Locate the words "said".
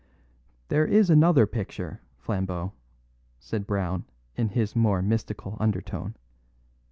3.37-3.67